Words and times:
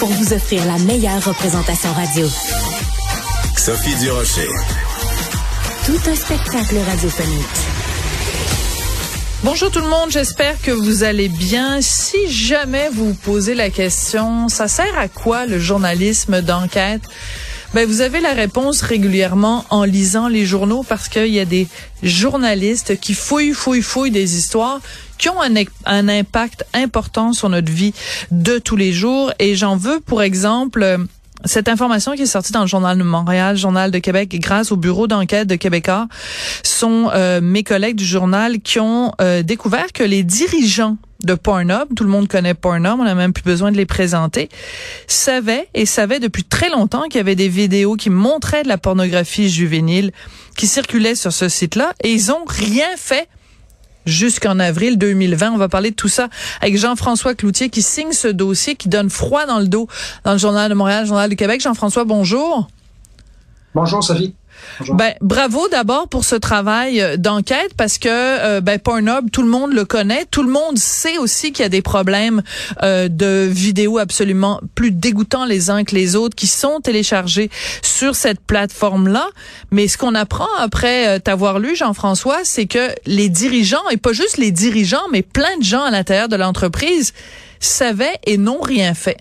pour 0.00 0.08
vous 0.08 0.32
offrir 0.32 0.64
la 0.64 0.78
meilleure 0.78 1.22
représentation 1.22 1.92
radio. 1.92 2.26
Sophie 3.54 3.94
Durocher. 3.96 4.48
Tout 5.84 6.10
un 6.10 6.14
spectacle 6.14 6.78
radiophonique. 6.88 7.46
Bonjour 9.44 9.70
tout 9.70 9.80
le 9.80 9.88
monde, 9.88 10.10
j'espère 10.10 10.60
que 10.62 10.70
vous 10.70 11.04
allez 11.04 11.28
bien. 11.28 11.82
Si 11.82 12.32
jamais 12.32 12.88
vous 12.90 13.08
vous 13.08 13.14
posez 13.14 13.54
la 13.54 13.68
question, 13.68 14.48
ça 14.48 14.68
sert 14.68 14.98
à 14.98 15.08
quoi 15.08 15.44
le 15.44 15.58
journalisme 15.58 16.40
d'enquête? 16.40 17.02
Ben, 17.72 17.86
vous 17.86 18.00
avez 18.00 18.20
la 18.20 18.32
réponse 18.32 18.80
régulièrement 18.82 19.64
en 19.70 19.84
lisant 19.84 20.26
les 20.26 20.44
journaux 20.44 20.82
parce 20.82 21.08
qu'il 21.08 21.28
y 21.28 21.38
a 21.38 21.44
des 21.44 21.68
journalistes 22.02 22.98
qui 22.98 23.14
fouillent, 23.14 23.52
fouillent, 23.52 23.80
fouillent 23.80 24.10
des 24.10 24.36
histoires 24.36 24.80
qui 25.18 25.28
ont 25.28 25.40
un, 25.40 26.08
impact 26.08 26.64
important 26.74 27.32
sur 27.32 27.48
notre 27.48 27.70
vie 27.70 27.94
de 28.32 28.58
tous 28.58 28.74
les 28.74 28.92
jours. 28.92 29.32
Et 29.38 29.54
j'en 29.54 29.76
veux 29.76 30.00
pour 30.00 30.20
exemple 30.20 30.98
cette 31.44 31.68
information 31.68 32.16
qui 32.16 32.22
est 32.22 32.26
sortie 32.26 32.50
dans 32.50 32.62
le 32.62 32.66
Journal 32.66 32.98
de 32.98 33.04
Montréal, 33.04 33.56
Journal 33.56 33.92
de 33.92 33.98
Québec, 34.00 34.36
grâce 34.40 34.72
au 34.72 34.76
bureau 34.76 35.06
d'enquête 35.06 35.46
de 35.46 35.54
Québécois, 35.54 36.08
sont 36.64 37.08
euh, 37.14 37.40
mes 37.40 37.62
collègues 37.62 37.96
du 37.96 38.04
journal 38.04 38.58
qui 38.60 38.80
ont 38.80 39.12
euh, 39.20 39.44
découvert 39.44 39.92
que 39.92 40.02
les 40.02 40.24
dirigeants 40.24 40.96
de 41.24 41.34
Pornhub, 41.34 41.94
tout 41.94 42.04
le 42.04 42.10
monde 42.10 42.28
connaît 42.28 42.54
Pornhub, 42.54 42.98
on 42.98 43.04
n'a 43.04 43.14
même 43.14 43.32
plus 43.32 43.44
besoin 43.44 43.70
de 43.72 43.76
les 43.76 43.86
présenter, 43.86 44.48
savaient 45.06 45.68
et 45.74 45.86
savaient 45.86 46.20
depuis 46.20 46.44
très 46.44 46.70
longtemps 46.70 47.04
qu'il 47.04 47.16
y 47.16 47.20
avait 47.20 47.36
des 47.36 47.48
vidéos 47.48 47.96
qui 47.96 48.10
montraient 48.10 48.62
de 48.62 48.68
la 48.68 48.78
pornographie 48.78 49.48
juvénile 49.48 50.12
qui 50.56 50.66
circulait 50.66 51.14
sur 51.14 51.32
ce 51.32 51.48
site-là 51.48 51.92
et 52.02 52.12
ils 52.12 52.32
ont 52.32 52.44
rien 52.46 52.96
fait 52.96 53.28
jusqu'en 54.06 54.58
avril 54.58 54.98
2020. 54.98 55.52
On 55.52 55.56
va 55.56 55.68
parler 55.68 55.90
de 55.90 55.96
tout 55.96 56.08
ça 56.08 56.28
avec 56.60 56.76
Jean-François 56.76 57.34
Cloutier 57.34 57.70
qui 57.70 57.82
signe 57.82 58.12
ce 58.12 58.28
dossier 58.28 58.74
qui 58.74 58.88
donne 58.88 59.10
froid 59.10 59.46
dans 59.46 59.58
le 59.58 59.68
dos 59.68 59.88
dans 60.24 60.32
le 60.32 60.38
Journal 60.38 60.68
de 60.68 60.74
Montréal, 60.74 61.06
Journal 61.06 61.28
du 61.28 61.36
Québec. 61.36 61.60
Jean-François, 61.60 62.04
bonjour. 62.04 62.68
Bonjour 63.74 64.02
Sophie. 64.02 64.34
Ben, 64.92 65.14
bravo 65.20 65.68
d'abord 65.68 66.08
pour 66.08 66.24
ce 66.24 66.34
travail 66.34 67.00
euh, 67.00 67.16
d'enquête 67.16 67.72
parce 67.76 67.98
que 67.98 68.08
euh, 68.08 68.60
ben, 68.60 68.78
Pornhub, 68.78 69.30
tout 69.30 69.42
le 69.42 69.48
monde 69.48 69.72
le 69.72 69.84
connaît, 69.84 70.24
tout 70.30 70.42
le 70.42 70.50
monde 70.50 70.78
sait 70.78 71.18
aussi 71.18 71.52
qu'il 71.52 71.62
y 71.62 71.66
a 71.66 71.70
des 71.70 71.82
problèmes 71.82 72.42
euh, 72.82 73.08
de 73.08 73.46
vidéos 73.50 73.98
absolument 73.98 74.60
plus 74.74 74.90
dégoûtants 74.90 75.44
les 75.44 75.70
uns 75.70 75.84
que 75.84 75.94
les 75.94 76.16
autres 76.16 76.34
qui 76.34 76.46
sont 76.46 76.80
téléchargés 76.80 77.50
sur 77.82 78.14
cette 78.14 78.40
plateforme-là. 78.40 79.28
Mais 79.70 79.88
ce 79.88 79.98
qu'on 79.98 80.14
apprend 80.14 80.48
après 80.58 81.20
t'avoir 81.20 81.58
lu, 81.58 81.76
Jean-François, 81.76 82.38
c'est 82.44 82.66
que 82.66 82.90
les 83.06 83.28
dirigeants, 83.28 83.88
et 83.90 83.96
pas 83.96 84.12
juste 84.12 84.38
les 84.38 84.50
dirigeants, 84.50 85.08
mais 85.12 85.22
plein 85.22 85.56
de 85.58 85.64
gens 85.64 85.82
à 85.82 85.90
l'intérieur 85.90 86.28
de 86.28 86.36
l'entreprise, 86.36 87.12
savaient 87.60 88.18
et 88.24 88.38
n'ont 88.38 88.60
rien 88.60 88.94
fait. 88.94 89.18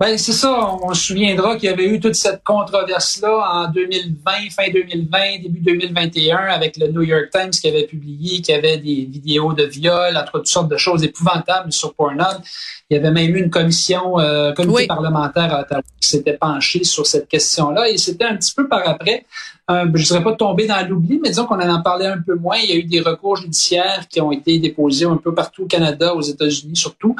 Ben, 0.00 0.18
c'est 0.18 0.32
ça. 0.32 0.76
On 0.82 0.92
se 0.92 1.06
souviendra 1.06 1.54
qu'il 1.54 1.70
y 1.70 1.72
avait 1.72 1.86
eu 1.86 2.00
toute 2.00 2.16
cette 2.16 2.42
controverse-là 2.42 3.48
en 3.52 3.68
2020, 3.70 4.32
fin 4.50 4.68
2020, 4.72 5.42
début 5.42 5.60
2021, 5.60 6.36
avec 6.36 6.76
le 6.78 6.88
New 6.88 7.02
York 7.02 7.26
Times 7.30 7.50
qui 7.50 7.68
avait 7.68 7.86
publié 7.86 8.42
qu'il 8.42 8.56
y 8.56 8.58
avait 8.58 8.78
des 8.78 9.06
vidéos 9.08 9.52
de 9.52 9.62
viol, 9.62 10.16
entre 10.16 10.38
toutes 10.38 10.48
sortes 10.48 10.68
de 10.68 10.76
choses 10.76 11.04
épouvantables 11.04 11.72
sur 11.72 11.94
Pornhub. 11.94 12.42
Il 12.90 12.96
y 12.96 12.98
avait 12.98 13.12
même 13.12 13.36
eu 13.36 13.38
une 13.38 13.50
commission, 13.50 14.18
euh, 14.18 14.52
comité 14.52 14.88
parlementaire 14.88 15.54
à 15.54 15.60
Ottawa 15.60 15.82
qui 16.00 16.08
s'était 16.08 16.36
penchée 16.36 16.82
sur 16.82 17.06
cette 17.06 17.28
question-là. 17.28 17.88
Et 17.88 17.96
c'était 17.96 18.24
un 18.24 18.36
petit 18.36 18.52
peu 18.52 18.66
par 18.66 18.88
après 18.88 19.24
euh, 19.70 19.86
je 19.94 20.00
ne 20.00 20.06
dirais 20.06 20.22
pas 20.22 20.34
tomber 20.34 20.66
dans 20.66 20.86
l'oubli, 20.86 21.18
mais 21.22 21.30
disons 21.30 21.46
qu'on 21.46 21.58
en 21.58 21.82
parlait 21.82 22.06
un 22.06 22.20
peu 22.20 22.34
moins. 22.34 22.58
Il 22.58 22.68
y 22.68 22.72
a 22.72 22.76
eu 22.76 22.82
des 22.82 23.00
recours 23.00 23.36
judiciaires 23.36 24.06
qui 24.10 24.20
ont 24.20 24.30
été 24.30 24.58
déposés 24.58 25.06
un 25.06 25.16
peu 25.16 25.34
partout 25.34 25.62
au 25.62 25.66
Canada, 25.66 26.14
aux 26.14 26.20
États-Unis 26.20 26.76
surtout. 26.76 27.16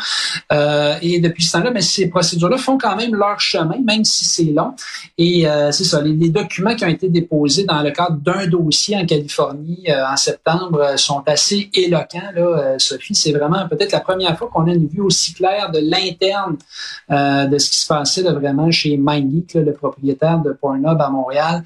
Euh, 0.52 0.96
et 1.00 1.20
depuis 1.20 1.42
ce 1.42 1.52
temps-là, 1.52 1.70
mais 1.70 1.76
ben, 1.76 1.82
ces 1.82 2.08
procédures-là 2.10 2.58
font 2.58 2.76
quand 2.76 2.96
même 2.96 3.14
leur 3.14 3.40
chemin, 3.40 3.78
même 3.82 4.04
si 4.04 4.26
c'est 4.26 4.52
long. 4.52 4.74
Et 5.16 5.48
euh, 5.48 5.72
c'est 5.72 5.84
ça, 5.84 6.02
les, 6.02 6.28
documents 6.34 6.74
qui 6.74 6.84
ont 6.84 6.88
été 6.88 7.08
déposés 7.08 7.64
dans 7.64 7.80
le 7.80 7.92
cadre 7.92 8.16
d'un 8.16 8.46
dossier 8.46 8.96
en 8.96 9.06
Californie 9.06 9.86
en 9.88 10.16
septembre 10.16 10.98
sont 10.98 11.22
assez 11.26 11.70
éloquents. 11.74 12.32
Là, 12.34 12.74
Sophie, 12.78 13.14
c'est 13.14 13.32
vraiment 13.32 13.68
peut-être 13.68 13.92
la 13.92 14.00
première 14.00 14.36
fois 14.36 14.50
qu'on 14.52 14.66
a 14.66 14.72
une 14.72 14.88
vue 14.88 15.00
aussi 15.00 15.32
claire 15.32 15.70
de 15.70 15.78
l'interne 15.78 16.56
de 17.10 17.58
ce 17.58 17.70
qui 17.70 17.78
se 17.78 17.86
passait 17.86 18.22
vraiment 18.22 18.70
chez 18.70 18.96
MindGeek, 18.96 19.54
le 19.54 19.72
propriétaire 19.72 20.40
de 20.40 20.52
Pornhub 20.52 21.00
à 21.00 21.10
Montréal. 21.10 21.62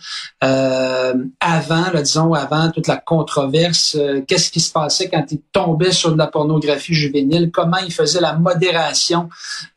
Avant, 1.41 1.91
là, 1.93 2.03
disons, 2.03 2.34
avant 2.34 2.71
toute 2.71 2.87
la 2.87 2.97
controverse, 2.97 3.97
euh, 3.99 4.23
qu'est-ce 4.27 4.51
qui 4.51 4.61
se 4.61 4.73
passait 4.73 5.09
quand 5.09 5.25
il 5.31 5.41
tombait 5.53 5.93
sur 5.93 6.12
de 6.12 6.19
la 6.19 6.27
pornographie 6.27 6.95
juvénile, 6.95 7.51
comment 7.53 7.79
il 7.79 7.93
faisait 7.93 8.21
la 8.21 8.34
modération 8.34 9.28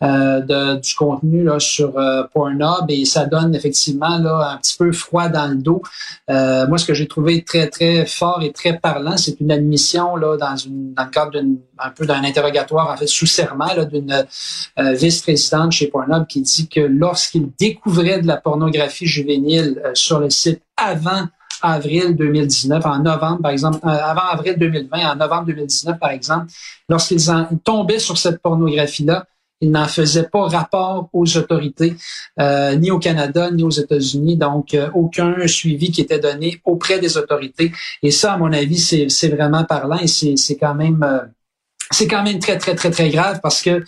euh, 0.04 0.40
de, 0.42 0.80
du 0.80 0.94
contenu 0.96 1.44
là, 1.44 1.60
sur 1.60 1.94
Pornhub? 2.34 2.90
Et 2.90 3.06
ça 3.06 3.26
donne 3.26 3.56
effectivement 3.56 4.18
là, 4.18 4.54
un 4.54 4.58
petit 4.58 4.78
peu 4.78 4.92
froid 4.92 5.30
dans 5.30 5.48
le 5.48 5.56
dos. 5.56 5.82
moi, 6.28 6.78
ce 6.78 6.86
que 6.86 6.94
j'ai 6.94 7.08
trouvé 7.08 7.44
très, 7.44 7.68
très 7.70 8.06
fort 8.06 8.42
et 8.44 8.52
très 8.52 8.78
parlant, 8.78 9.18
c'est 9.18 9.40
une 9.40 9.52
admission 9.52 10.16
là, 10.16 10.38
dans, 10.38 10.56
une, 10.56 10.94
dans 10.94 11.06
le 11.06 11.10
cadre 11.10 11.32
d'une 11.32 11.58
un 11.82 11.90
peu 11.90 12.06
d'un 12.06 12.24
interrogatoire 12.24 12.90
en 12.90 12.98
fait 12.98 13.08
sous 13.08 13.26
serment 13.26 13.70
d'une 13.92 14.26
vice-présidente 14.78 15.72
chez 15.72 15.88
Pornhub 15.88 16.28
qui 16.28 16.42
dit 16.42 16.68
que 16.68 16.82
lorsqu'il 16.82 17.50
découvrait 17.60 18.22
de 18.22 18.28
la 18.28 18.38
pornographie 18.38 19.08
juvénile 19.08 19.82
sur 19.94 20.20
le 20.20 20.30
site 20.30 20.62
avant 20.78 21.28
avril 21.62 22.16
2019, 22.16 22.86
en 22.86 23.00
novembre, 23.00 23.42
par 23.42 23.52
exemple, 23.52 23.80
euh, 23.86 23.90
avant 23.90 24.22
avril 24.32 24.56
2020, 24.58 25.12
en 25.12 25.16
novembre 25.16 25.48
2019, 25.48 26.00
par 26.00 26.12
exemple, 26.12 26.48
lorsqu'ils 26.90 27.22
tombaient 27.64 28.00
sur 28.00 28.18
cette 28.18 28.42
pornographie-là, 28.42 29.26
ils 29.64 29.70
n'en 29.70 29.86
faisaient 29.86 30.28
pas 30.28 30.48
rapport 30.48 31.10
aux 31.14 31.38
autorités, 31.38 31.96
euh, 32.40 32.76
ni 32.76 32.90
au 32.90 32.98
Canada, 32.98 33.52
ni 33.52 33.64
aux 33.64 33.70
États-Unis. 33.70 34.36
Donc, 34.36 34.74
euh, 34.74 34.90
aucun 34.96 35.36
suivi 35.46 35.92
qui 35.92 36.02
était 36.02 36.18
donné 36.18 36.60
auprès 36.66 37.00
des 37.00 37.16
autorités. 37.16 37.72
Et 38.02 38.10
ça, 38.10 38.34
à 38.34 38.38
mon 38.38 38.52
avis, 38.52 38.80
c'est 38.80 39.30
vraiment 39.30 39.64
parlant 39.64 40.00
et 40.00 40.08
c'est 40.08 40.58
quand 40.58 40.74
même... 40.74 41.06
c'est 41.92 42.08
quand 42.08 42.24
même 42.24 42.40
très, 42.40 42.58
très, 42.58 42.76
très, 42.76 42.90
très 42.90 43.10
grave 43.10 43.40
parce 43.42 43.62
que 43.62 43.84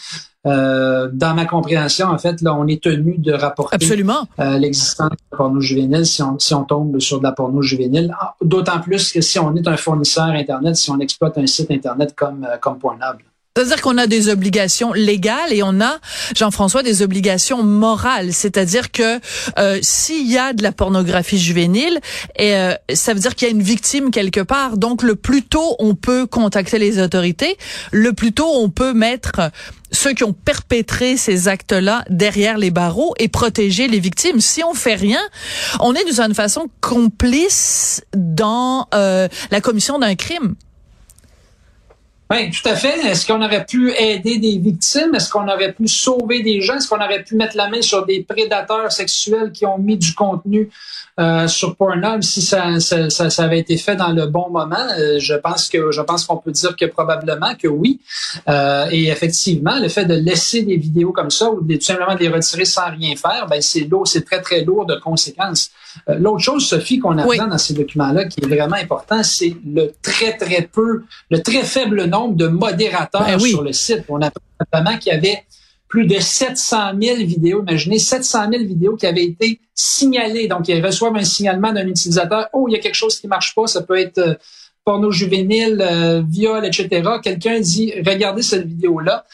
euh, 0.45 1.09
dans 1.13 1.33
ma 1.33 1.45
compréhension, 1.45 2.07
en 2.07 2.17
fait, 2.17 2.41
là, 2.41 2.53
on 2.53 2.67
est 2.67 2.83
tenu 2.83 3.17
de 3.17 3.31
rapporter 3.31 3.75
Absolument. 3.75 4.27
Euh, 4.39 4.57
l'existence 4.57 5.09
de 5.11 5.17
la 5.31 5.37
porno 5.37 5.61
juvénile 5.61 6.05
si 6.05 6.21
on, 6.21 6.37
si 6.37 6.53
on 6.53 6.63
tombe 6.63 6.99
sur 6.99 7.19
de 7.19 7.23
la 7.23 7.31
porno 7.31 7.61
juvénile. 7.61 8.13
Ah, 8.19 8.35
d'autant 8.41 8.79
plus 8.79 9.11
que 9.11 9.21
si 9.21 9.39
on 9.39 9.55
est 9.55 9.67
un 9.67 9.77
fournisseur 9.77 10.25
Internet, 10.25 10.75
si 10.75 10.91
on 10.91 10.99
exploite 10.99 11.37
un 11.37 11.47
site 11.47 11.71
Internet 11.71 12.13
comme, 12.15 12.43
euh, 12.43 12.57
comme 12.57 12.77
Pornhub. 12.77 13.17
C'est-à-dire 13.55 13.81
qu'on 13.83 13.99
a 13.99 14.07
des 14.07 14.29
obligations 14.29 14.93
légales 14.93 15.53
et 15.53 15.61
on 15.61 15.79
a, 15.79 15.99
Jean-François, 16.35 16.81
des 16.81 17.03
obligations 17.03 17.61
morales. 17.61 18.33
C'est-à-dire 18.33 18.91
que 18.91 19.19
euh, 19.59 19.77
s'il 19.83 20.27
y 20.27 20.39
a 20.39 20.53
de 20.53 20.63
la 20.63 20.71
pornographie 20.71 21.37
juvénile, 21.37 21.99
et, 22.39 22.55
euh, 22.55 22.73
ça 22.95 23.13
veut 23.13 23.19
dire 23.19 23.35
qu'il 23.35 23.47
y 23.47 23.51
a 23.51 23.53
une 23.53 23.61
victime 23.61 24.09
quelque 24.09 24.39
part. 24.39 24.77
Donc, 24.77 25.03
le 25.03 25.15
plus 25.15 25.43
tôt 25.43 25.75
on 25.77 25.93
peut 25.93 26.25
contacter 26.25 26.79
les 26.79 26.99
autorités, 26.99 27.59
le 27.91 28.13
plus 28.13 28.31
tôt 28.31 28.49
on 28.55 28.69
peut 28.69 28.93
mettre 28.93 29.51
ceux 29.91 30.13
qui 30.13 30.23
ont 30.23 30.33
perpétré 30.33 31.15
ces 31.15 31.47
actes-là 31.47 32.05
derrière 32.09 32.57
les 32.57 32.71
barreaux 32.71 33.13
et 33.19 33.27
protéger 33.27 33.87
les 33.87 33.99
victimes. 33.99 34.41
Si 34.41 34.63
on 34.63 34.73
fait 34.73 34.95
rien, 34.95 35.21
on 35.79 35.93
est 35.93 36.03
d'une 36.05 36.33
façon 36.33 36.69
complice 36.81 38.03
dans 38.15 38.87
euh, 38.95 39.27
la 39.51 39.61
commission 39.61 39.99
d'un 39.99 40.15
crime. 40.15 40.55
Oui, 42.31 42.49
tout 42.51 42.67
à 42.67 42.75
fait. 42.75 43.05
Est-ce 43.05 43.27
qu'on 43.27 43.41
aurait 43.43 43.65
pu 43.65 43.91
aider 43.91 44.37
des 44.37 44.57
victimes? 44.57 45.13
Est-ce 45.13 45.29
qu'on 45.29 45.47
aurait 45.47 45.73
pu 45.73 45.87
sauver 45.87 46.41
des 46.41 46.61
gens? 46.61 46.77
Est-ce 46.77 46.87
qu'on 46.87 47.03
aurait 47.03 47.23
pu 47.23 47.35
mettre 47.35 47.57
la 47.57 47.69
main 47.69 47.81
sur 47.81 48.05
des 48.05 48.23
prédateurs 48.23 48.91
sexuels 48.91 49.51
qui 49.51 49.65
ont 49.65 49.77
mis 49.77 49.97
du 49.97 50.15
contenu 50.15 50.69
euh, 51.19 51.47
sur 51.47 51.75
Pornhub? 51.75 52.23
Si 52.23 52.41
ça, 52.41 52.79
ça, 52.79 53.09
ça, 53.09 53.43
avait 53.43 53.59
été 53.59 53.77
fait 53.77 53.97
dans 53.97 54.13
le 54.13 54.25
bon 54.25 54.49
moment? 54.49 54.87
Euh, 54.97 55.19
je 55.19 55.35
pense 55.35 55.67
que 55.67 55.91
je 55.91 56.01
pense 56.01 56.25
qu'on 56.25 56.37
peut 56.37 56.51
dire 56.51 56.75
que 56.77 56.85
probablement 56.85 57.55
que 57.55 57.67
oui. 57.67 57.99
Euh, 58.47 58.87
et 58.89 59.09
effectivement, 59.09 59.77
le 59.77 59.89
fait 59.89 60.05
de 60.05 60.15
laisser 60.15 60.63
des 60.63 60.77
vidéos 60.77 61.11
comme 61.11 61.29
ça 61.29 61.51
ou 61.51 61.61
de, 61.61 61.75
tout 61.75 61.81
simplement 61.81 62.15
de 62.15 62.19
les 62.19 62.29
retirer 62.29 62.65
sans 62.65 62.89
rien 62.89 63.15
faire, 63.15 63.47
ben 63.49 63.61
c'est 63.61 63.81
lourd, 63.81 64.07
c'est 64.07 64.23
très 64.23 64.41
très 64.41 64.63
lourd 64.63 64.85
de 64.85 64.95
conséquences. 64.95 65.71
L'autre 66.07 66.39
chose, 66.39 66.65
Sophie, 66.67 66.97
qu'on 66.97 67.19
apprend 67.19 67.47
dans 67.47 67.57
ces 67.59 67.75
documents-là, 67.75 68.25
qui 68.25 68.43
est 68.43 68.47
vraiment 68.47 68.77
important, 68.77 69.21
c'est 69.21 69.55
le 69.63 69.93
très 70.01 70.35
très 70.35 70.63
peu, 70.63 71.03
le 71.29 71.43
très 71.43 71.63
faible 71.63 72.07
nombre 72.13 72.35
de 72.35 72.47
modérateurs 72.47 73.25
ben 73.25 73.39
sur 73.39 73.61
le 73.61 73.73
site. 73.73 74.03
On 74.09 74.21
apprend 74.21 74.41
notamment 74.59 74.97
qu'il 74.97 75.13
y 75.13 75.15
avait 75.15 75.43
plus 75.87 76.07
de 76.07 76.19
700 76.19 76.99
000 76.99 77.17
vidéos. 77.17 77.61
Imaginez 77.61 77.99
700 77.99 78.49
000 78.51 78.63
vidéos 78.63 78.95
qui 78.95 79.05
avaient 79.05 79.25
été 79.25 79.59
signalées. 79.75 80.47
Donc, 80.47 80.67
ils 80.67 80.83
reçoivent 80.83 81.15
un 81.15 81.23
signalement 81.23 81.71
d'un 81.71 81.85
utilisateur. 81.85 82.47
Oh, 82.53 82.67
il 82.67 82.73
y 82.73 82.75
a 82.75 82.79
quelque 82.79 82.95
chose 82.95 83.19
qui 83.19 83.27
marche 83.27 83.53
pas. 83.53 83.67
Ça 83.67 83.83
peut 83.83 83.99
être 83.99 84.17
euh, 84.17 84.33
porno 84.83 85.11
juvénile, 85.11 85.81
euh, 85.81 86.23
viol, 86.27 86.65
etc. 86.65 86.89
Quelqu'un 87.23 87.59
dit, 87.59 87.93
regardez 88.05 88.41
cette 88.41 88.65
vidéo-là. 88.65 89.25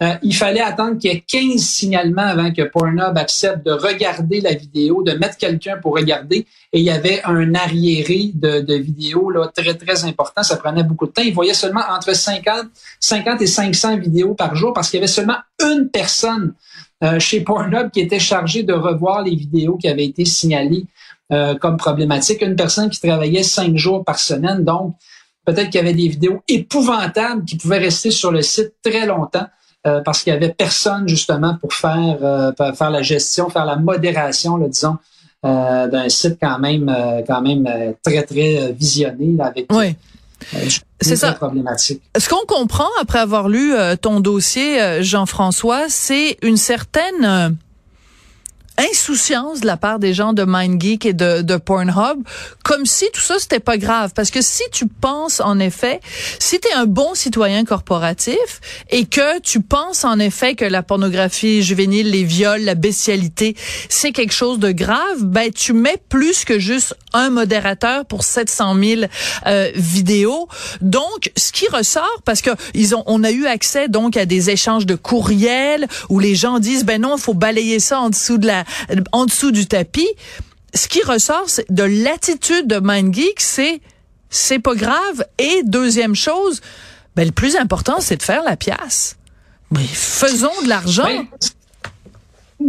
Euh, 0.00 0.14
il 0.22 0.34
fallait 0.34 0.60
attendre 0.60 0.96
qu'il 0.98 1.12
y 1.12 1.14
ait 1.14 1.24
15 1.26 1.60
signalements 1.60 2.22
avant 2.22 2.52
que 2.52 2.62
Pornhub 2.62 3.18
accepte 3.18 3.66
de 3.66 3.72
regarder 3.72 4.40
la 4.40 4.54
vidéo, 4.54 5.02
de 5.02 5.12
mettre 5.12 5.36
quelqu'un 5.36 5.76
pour 5.78 5.94
regarder. 5.94 6.46
Et 6.72 6.78
il 6.78 6.84
y 6.84 6.90
avait 6.90 7.20
un 7.24 7.54
arriéré 7.54 8.30
de, 8.32 8.74
vidéos 8.74 9.30
là, 9.30 9.50
très, 9.52 9.74
très 9.74 10.04
important. 10.04 10.44
Ça 10.44 10.56
prenait 10.56 10.84
beaucoup 10.84 11.06
de 11.06 11.10
temps. 11.10 11.22
Il 11.22 11.34
voyait 11.34 11.54
seulement 11.54 11.82
entre 11.90 12.14
50, 12.14 12.66
50 13.00 13.42
et 13.42 13.46
500 13.48 13.96
vidéos 13.98 14.34
par 14.34 14.54
jour 14.54 14.72
parce 14.72 14.88
qu'il 14.88 14.98
y 14.98 15.00
avait 15.00 15.08
seulement 15.08 15.38
une 15.60 15.88
personne 15.88 16.54
euh, 17.02 17.18
chez 17.18 17.40
Pornhub 17.40 17.90
qui 17.90 18.00
était 18.00 18.20
chargée 18.20 18.62
de 18.62 18.74
revoir 18.74 19.22
les 19.22 19.34
vidéos 19.34 19.78
qui 19.78 19.88
avaient 19.88 20.06
été 20.06 20.24
signalées 20.24 20.86
euh, 21.32 21.56
comme 21.56 21.76
problématiques. 21.76 22.42
Une 22.42 22.56
personne 22.56 22.88
qui 22.88 23.00
travaillait 23.00 23.42
cinq 23.42 23.76
jours 23.76 24.04
par 24.04 24.20
semaine. 24.20 24.64
Donc, 24.64 24.94
peut-être 25.44 25.70
qu'il 25.70 25.80
y 25.80 25.84
avait 25.84 25.92
des 25.92 26.08
vidéos 26.08 26.40
épouvantables 26.46 27.44
qui 27.44 27.56
pouvaient 27.56 27.78
rester 27.78 28.12
sur 28.12 28.30
le 28.30 28.42
site 28.42 28.74
très 28.80 29.04
longtemps. 29.04 29.46
Euh, 29.86 30.00
parce 30.00 30.24
qu'il 30.24 30.32
y 30.32 30.36
avait 30.36 30.52
personne 30.52 31.06
justement 31.06 31.56
pour 31.60 31.72
faire 31.72 32.18
euh, 32.20 32.52
faire 32.74 32.90
la 32.90 33.00
gestion, 33.00 33.48
faire 33.48 33.64
la 33.64 33.76
modération, 33.76 34.58
disons, 34.58 34.96
euh, 35.46 35.86
d'un 35.86 36.08
site 36.08 36.36
quand 36.42 36.58
même 36.58 36.92
quand 37.28 37.40
même 37.40 37.94
très 38.02 38.24
très 38.24 38.72
visionné 38.72 39.40
avec 39.40 39.72
oui. 39.72 39.94
c'est 41.00 41.14
ça. 41.14 41.32
Problématique. 41.32 42.02
Ce 42.18 42.28
qu'on 42.28 42.44
comprend 42.46 42.88
après 43.00 43.20
avoir 43.20 43.48
lu 43.48 43.72
ton 44.02 44.18
dossier, 44.18 45.00
Jean-François, 45.00 45.84
c'est 45.88 46.38
une 46.42 46.56
certaine 46.56 47.56
insouciance 48.78 49.60
de 49.60 49.66
la 49.66 49.76
part 49.76 49.98
des 49.98 50.14
gens 50.14 50.32
de 50.32 50.44
MindGeek 50.44 51.06
et 51.06 51.12
de, 51.12 51.56
Pornhub, 51.56 52.22
comme 52.62 52.86
si 52.86 53.06
tout 53.12 53.20
ça 53.20 53.34
c'était 53.38 53.60
pas 53.60 53.76
grave. 53.76 54.12
Parce 54.14 54.30
que 54.30 54.40
si 54.40 54.62
tu 54.72 54.86
penses 54.86 55.40
en 55.40 55.58
effet, 55.58 56.00
si 56.38 56.60
tu 56.60 56.68
es 56.68 56.72
un 56.72 56.86
bon 56.86 57.14
citoyen 57.14 57.64
corporatif 57.64 58.60
et 58.90 59.04
que 59.04 59.40
tu 59.40 59.60
penses 59.60 60.04
en 60.04 60.18
effet 60.18 60.54
que 60.54 60.64
la 60.64 60.82
pornographie 60.82 61.62
juvénile, 61.62 62.10
les 62.10 62.24
viols, 62.24 62.62
la 62.62 62.74
bestialité, 62.74 63.56
c'est 63.88 64.12
quelque 64.12 64.32
chose 64.32 64.58
de 64.58 64.70
grave, 64.70 65.22
ben 65.22 65.50
tu 65.50 65.72
mets 65.72 66.00
plus 66.08 66.44
que 66.44 66.58
juste 66.58 66.94
un 67.12 67.30
modérateur 67.30 68.04
pour 68.04 68.22
700 68.22 68.76
000 68.80 69.02
euh, 69.46 69.70
vidéos. 69.74 70.48
Donc, 70.80 71.32
ce 71.36 71.52
qui 71.52 71.66
ressort, 71.68 72.22
parce 72.24 72.42
que 72.42 72.50
ils 72.74 72.94
ont, 72.94 73.02
on 73.06 73.24
a 73.24 73.30
eu 73.30 73.46
accès 73.46 73.88
donc 73.88 74.16
à 74.16 74.26
des 74.26 74.50
échanges 74.50 74.86
de 74.86 74.94
courriels 74.94 75.86
où 76.08 76.18
les 76.18 76.34
gens 76.34 76.58
disent 76.58 76.84
ben 76.84 77.02
non, 77.02 77.16
faut 77.16 77.34
balayer 77.34 77.80
ça 77.80 78.00
en 78.00 78.10
dessous 78.10 78.38
de 78.38 78.46
la 78.46 78.64
en 79.12 79.26
dessous 79.26 79.50
du 79.50 79.66
tapis. 79.66 80.08
Ce 80.74 80.88
qui 80.88 81.02
ressort 81.02 81.46
de 81.70 81.82
l'attitude 81.82 82.66
de 82.66 82.78
MindGeek, 82.78 83.40
c'est 83.40 83.80
c'est 84.30 84.58
pas 84.58 84.74
grave. 84.74 85.24
Et 85.38 85.62
deuxième 85.64 86.14
chose, 86.14 86.60
ben, 87.16 87.24
le 87.24 87.32
plus 87.32 87.56
important, 87.56 88.00
c'est 88.00 88.16
de 88.16 88.22
faire 88.22 88.42
la 88.42 88.56
pièce. 88.56 89.16
Mais 89.70 89.84
faisons 89.84 90.52
de 90.62 90.68
l'argent. 90.68 91.08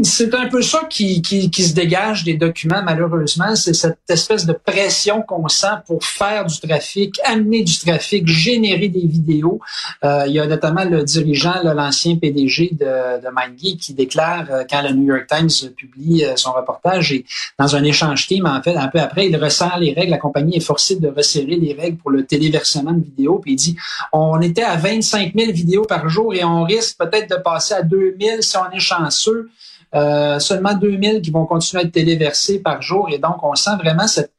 C'est 0.04 0.34
un 0.34 0.48
peu 0.48 0.62
ça 0.62 0.84
qui, 0.90 1.22
qui, 1.22 1.50
qui, 1.50 1.64
se 1.64 1.74
dégage 1.74 2.24
des 2.24 2.36
documents, 2.36 2.82
malheureusement. 2.84 3.56
C'est 3.56 3.74
cette 3.74 4.00
espèce 4.10 4.46
de 4.46 4.54
pression 4.54 5.22
qu'on 5.22 5.48
sent 5.48 5.68
pour 5.86 6.04
faire 6.04 6.46
du 6.46 6.60
trafic, 6.60 7.20
amener 7.24 7.64
du 7.64 7.78
trafic, 7.78 8.28
générer 8.28 8.90
des 8.90 9.06
vidéos. 9.06 9.60
Euh, 10.04 10.26
il 10.28 10.34
y 10.34 10.40
a 10.40 10.48
notamment 10.48 10.84
le 10.84 11.04
dirigeant, 11.04 11.56
l'ancien 11.64 12.16
PDG 12.16 12.72
de, 12.74 13.22
de 13.22 13.30
MindGeek, 13.32 13.80
qui 13.80 13.94
déclare, 13.94 14.46
euh, 14.52 14.64
quand 14.70 14.82
le 14.82 14.92
New 14.92 15.06
York 15.06 15.28
Times 15.28 15.72
publie 15.76 16.26
euh, 16.26 16.36
son 16.36 16.52
reportage, 16.54 17.12
et 17.12 17.26
dans 17.58 17.76
un 17.76 17.84
échange 17.84 18.28
team, 18.28 18.46
en 18.46 18.62
fait, 18.62 18.76
un 18.76 18.88
peu 18.88 19.00
après, 19.00 19.28
il 19.28 19.36
resserre 19.38 19.80
les 19.80 19.94
règles. 19.94 20.12
La 20.12 20.18
compagnie 20.18 20.58
est 20.58 20.62
forcée 20.62 20.96
de 20.96 21.08
resserrer 21.08 21.56
les 21.56 21.74
règles 21.74 21.98
pour 21.98 22.12
le 22.12 22.26
téléversement 22.26 22.94
de 22.94 23.04
vidéos. 23.04 23.40
Puis 23.40 23.54
il 23.54 23.56
dit, 23.56 23.78
on 24.14 24.40
était 24.42 24.64
à 24.64 24.76
25 24.76 25.34
000 25.36 25.52
vidéos 25.52 25.84
par 25.84 26.10
jour 26.10 26.34
et 26.34 26.44
on 26.44 26.64
risque 26.64 26.98
peut-être 26.98 27.30
de 27.30 27.42
passer 27.42 27.74
à 27.74 27.82
2000 27.82 28.42
si 28.42 28.58
on 28.58 28.72
est 28.72 28.80
chanceux. 28.80 29.50
Euh, 29.96 30.38
seulement 30.38 30.76
2000 30.76 31.22
qui 31.22 31.32
vont 31.32 31.48
continuer 31.48 31.82
à 31.82 31.86
être 31.86 31.92
téléversés 31.92 32.60
par 32.60 32.82
jour. 32.82 33.10
Et 33.12 33.18
donc, 33.18 33.44
on 33.44 33.56
sent 33.56 33.76
vraiment 33.84 34.08
cette, 34.08 34.32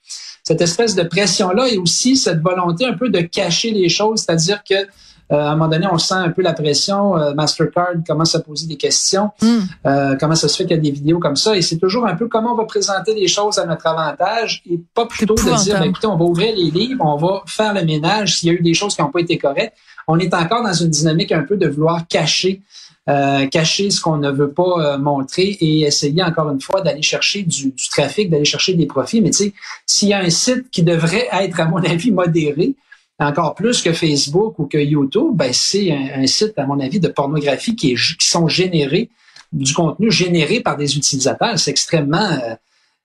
cette 0.44 0.60
espèce 0.60 0.94
de 0.94 1.02
pression-là 1.02 1.68
et 1.68 1.76
aussi 1.76 2.16
cette 2.16 2.40
volonté 2.40 2.86
un 2.86 2.92
peu 2.92 3.08
de 3.08 3.20
cacher 3.20 3.72
les 3.72 3.88
choses, 3.88 4.20
c'est-à-dire 4.20 4.62
que 4.62 4.86
euh, 5.32 5.36
à 5.36 5.50
un 5.50 5.56
moment 5.56 5.68
donné, 5.68 5.86
on 5.90 5.98
sent 5.98 6.14
un 6.14 6.30
peu 6.30 6.42
la 6.42 6.52
pression. 6.52 7.16
Euh, 7.16 7.34
Mastercard 7.34 7.92
commence 8.06 8.34
à 8.34 8.40
poser 8.40 8.66
des 8.66 8.76
questions. 8.76 9.30
Hmm. 9.40 9.60
Euh, 9.86 10.16
comment 10.18 10.34
ça 10.34 10.48
se 10.48 10.56
fait 10.56 10.64
qu'il 10.64 10.76
y 10.76 10.78
a 10.78 10.82
des 10.82 10.90
vidéos 10.90 11.20
comme 11.20 11.36
ça? 11.36 11.56
Et 11.56 11.62
c'est 11.62 11.78
toujours 11.78 12.06
un 12.06 12.16
peu 12.16 12.26
comment 12.26 12.52
on 12.52 12.56
va 12.56 12.64
présenter 12.64 13.14
les 13.14 13.28
choses 13.28 13.58
à 13.58 13.66
notre 13.66 13.86
avantage 13.86 14.62
et 14.68 14.80
pas 14.94 15.06
plutôt 15.06 15.34
de 15.34 15.62
dire, 15.62 15.78
ben, 15.78 15.84
écoutez, 15.84 16.08
on 16.08 16.16
va 16.16 16.24
ouvrir 16.24 16.54
les 16.56 16.70
livres, 16.70 17.04
on 17.04 17.16
va 17.16 17.42
faire 17.46 17.74
le 17.74 17.84
ménage 17.84 18.38
s'il 18.38 18.48
y 18.48 18.50
a 18.50 18.58
eu 18.58 18.62
des 18.62 18.74
choses 18.74 18.96
qui 18.96 19.02
n'ont 19.02 19.10
pas 19.10 19.20
été 19.20 19.38
correctes. 19.38 19.74
On 20.08 20.18
est 20.18 20.34
encore 20.34 20.64
dans 20.64 20.72
une 20.72 20.90
dynamique 20.90 21.30
un 21.30 21.42
peu 21.42 21.56
de 21.56 21.68
vouloir 21.68 22.08
cacher 22.08 22.62
euh, 23.08 23.46
cacher 23.46 23.90
ce 23.90 24.00
qu'on 24.00 24.18
ne 24.18 24.30
veut 24.30 24.52
pas 24.52 24.94
euh, 24.94 24.98
montrer 24.98 25.56
et 25.60 25.80
essayer 25.82 26.22
encore 26.22 26.50
une 26.50 26.60
fois 26.60 26.82
d'aller 26.82 27.00
chercher 27.00 27.42
du, 27.42 27.72
trafic, 27.90 28.28
d'aller 28.28 28.44
chercher 28.44 28.74
des 28.74 28.86
profits. 28.86 29.22
Mais 29.22 29.30
tu 29.30 29.44
sais, 29.44 29.54
s'il 29.86 30.08
y 30.08 30.12
a 30.12 30.20
un 30.20 30.28
site 30.28 30.70
qui 30.70 30.82
devrait 30.82 31.26
être, 31.32 31.58
à 31.60 31.64
mon 31.64 31.78
avis, 31.84 32.10
modéré, 32.10 32.74
encore 33.18 33.54
plus 33.54 33.82
que 33.82 33.92
Facebook 33.92 34.58
ou 34.58 34.66
que 34.66 34.78
YouTube, 34.78 35.32
ben 35.34 35.52
c'est 35.52 35.92
un, 35.92 36.26
site, 36.26 36.58
à 36.58 36.66
mon 36.66 36.78
avis, 36.78 37.00
de 37.00 37.08
pornographie 37.08 37.74
qui, 37.74 37.92
est, 37.92 37.96
sont 38.18 38.48
générés, 38.48 39.10
du 39.52 39.74
contenu 39.74 40.10
généré 40.10 40.60
par 40.60 40.76
des 40.76 40.96
utilisateurs. 40.96 41.58
C'est 41.58 41.70
extrêmement 41.70 42.38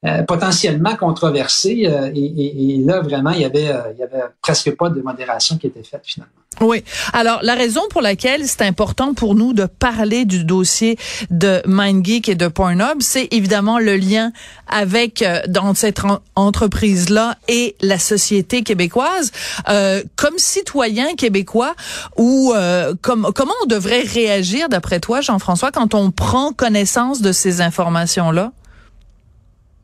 euh, 0.06 0.24
potentiellement 0.24 0.96
controversé 0.96 1.90
et, 2.14 2.76
et, 2.76 2.78
là 2.78 3.02
vraiment 3.02 3.32
il 3.32 3.42
y 3.42 3.46
avait 3.46 3.74
il 3.94 4.00
y 4.00 4.04
avait 4.04 4.26
presque 4.42 4.76
pas 4.76 4.90
de 4.90 5.02
modération 5.02 5.58
qui 5.58 5.68
était 5.68 5.84
faite 5.84 6.04
finalement. 6.04 6.45
Oui. 6.62 6.84
Alors, 7.14 7.40
la 7.44 7.56
raison 7.56 7.82
pour 7.90 8.02
laquelle 8.02 8.48
c'est 8.48 8.62
important 8.62 9.14
pour 9.14 9.36
nous 9.36 9.54
de 9.54 9.66
parler 9.66 10.26
du 10.26 10.44
dossier 10.44 10.98
de 11.30 11.62
MindGeek 11.66 12.30
et 12.30 12.36
de 12.36 12.48
Pornhub, 12.48 13.02
c'est 13.02 13.28
évidemment 13.32 13.80
le 13.80 13.98
lien 13.98 14.32
avec 14.68 15.22
euh, 15.22 15.42
dans 15.48 15.74
cette 15.74 16.02
entreprise-là 16.36 17.38
et 17.48 17.76
la 17.82 18.00
société 18.00 18.64
québécoise. 18.64 19.32
Euh, 19.70 20.02
comme 20.16 20.38
citoyen 20.38 21.16
québécois, 21.16 21.76
ou 22.18 22.54
euh, 22.56 22.94
comme, 23.02 23.32
comment 23.36 23.54
on 23.64 23.68
devrait 23.68 24.02
réagir, 24.02 24.70
d'après 24.70 25.00
toi, 25.00 25.22
Jean-François, 25.22 25.72
quand 25.72 25.94
on 25.94 26.12
prend 26.12 26.52
connaissance 26.54 27.22
de 27.22 27.32
ces 27.32 27.62
informations-là? 27.62 28.52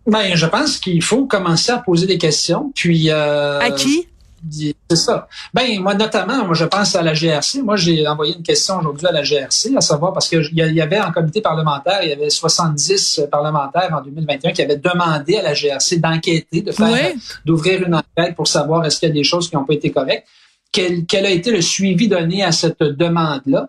Ben, 0.07 0.35
je 0.35 0.45
pense 0.45 0.77
qu'il 0.77 1.03
faut 1.03 1.25
commencer 1.25 1.71
à 1.71 1.77
poser 1.77 2.07
des 2.07 2.17
questions. 2.17 2.71
Puis 2.75 3.09
euh, 3.09 3.59
à 3.59 3.71
qui? 3.71 4.07
C'est 4.49 4.95
ça. 4.95 5.27
Ben 5.53 5.79
moi 5.79 5.93
notamment, 5.93 6.45
moi 6.45 6.53
je 6.53 6.65
pense 6.65 6.95
à 6.95 7.01
la 7.01 7.13
GRC. 7.13 7.61
Moi 7.63 7.75
j'ai 7.75 8.07
envoyé 8.07 8.35
une 8.35 8.43
question 8.43 8.79
aujourd'hui 8.79 9.07
à 9.07 9.11
la 9.11 9.23
GRC, 9.23 9.75
à 9.75 9.81
savoir 9.81 10.13
parce 10.13 10.27
qu'il 10.27 10.49
y 10.53 10.81
avait 10.81 10.99
en 10.99 11.11
comité 11.11 11.41
parlementaire, 11.41 11.99
il 12.03 12.09
y 12.09 12.13
avait 12.13 12.29
70 12.29 13.27
parlementaires 13.31 13.89
en 13.93 14.01
2021 14.01 14.51
qui 14.51 14.61
avaient 14.61 14.77
demandé 14.77 15.37
à 15.37 15.43
la 15.43 15.53
GRC 15.53 15.97
d'enquêter, 15.97 16.61
de 16.61 16.71
faire, 16.71 17.13
d'ouvrir 17.45 17.83
une 17.83 17.95
enquête 17.95 18.35
pour 18.35 18.47
savoir 18.47 18.85
est-ce 18.85 18.99
qu'il 18.99 19.09
y 19.09 19.11
a 19.11 19.15
des 19.15 19.23
choses 19.23 19.49
qui 19.49 19.55
n'ont 19.55 19.65
pas 19.65 19.73
été 19.73 19.91
correctes. 19.91 20.27
Quel, 20.71 21.05
quel, 21.05 21.25
a 21.25 21.29
été 21.29 21.51
le 21.51 21.61
suivi 21.61 22.07
donné 22.07 22.43
à 22.43 22.51
cette 22.51 22.81
demande-là? 22.81 23.67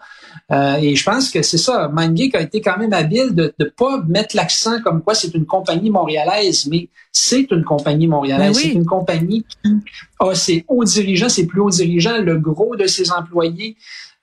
Euh, 0.51 0.77
et 0.77 0.95
je 0.95 1.05
pense 1.05 1.31
que 1.31 1.43
c'est 1.43 1.59
ça. 1.59 1.89
MindGeek 1.89 2.35
a 2.35 2.41
été 2.41 2.61
quand 2.61 2.79
même 2.79 2.93
habile 2.93 3.35
de 3.35 3.53
ne 3.59 3.65
pas 3.65 4.03
mettre 4.07 4.37
l'accent 4.37 4.81
comme 4.83 5.03
quoi 5.03 5.15
c'est 5.15 5.35
une 5.35 5.47
compagnie 5.47 5.91
montréalaise, 5.91 6.67
mais 6.71 6.89
c'est 7.11 7.51
une 7.51 7.65
compagnie 7.65 8.07
montréalaise. 8.07 8.57
Ben 8.57 8.63
c'est 8.63 8.73
une 8.73 8.87
compagnie 8.87 9.45
qui 9.45 9.71
a 10.21 10.35
ses 10.35 10.65
hauts 10.69 10.85
dirigeants, 10.85 11.29
ses 11.29 11.47
plus 11.47 11.61
hauts 11.61 11.71
dirigeants, 11.71 12.19
le 12.19 12.39
gros 12.39 12.77
de 12.77 12.87
ses 12.87 13.11
employés 13.11 13.77